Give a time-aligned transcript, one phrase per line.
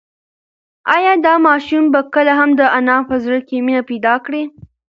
[0.95, 4.43] ایا دا ماشوم به کله هم د انا په زړه کې مینه پیدا کړي؟